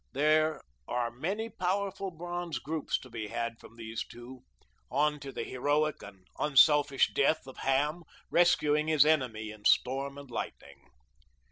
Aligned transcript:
There 0.13 0.63
are 0.87 1.11
many 1.11 1.47
powerful 1.47 2.09
bronze 2.09 2.57
groups 2.57 2.97
to 3.01 3.09
be 3.11 3.27
had 3.27 3.59
from 3.59 3.75
these 3.75 4.03
two, 4.03 4.41
on 4.89 5.19
to 5.19 5.31
the 5.31 5.43
heroic 5.43 6.01
and 6.01 6.25
unselfish 6.39 7.13
death 7.13 7.45
of 7.45 7.57
Ham, 7.57 8.05
rescuing 8.31 8.87
his 8.87 9.05
enemy 9.05 9.51
in 9.51 9.63
storm 9.65 10.17
and 10.17 10.31
lightning. 10.31 10.87